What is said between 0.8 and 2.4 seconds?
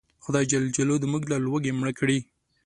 دې موږ له لوږې مړه کړي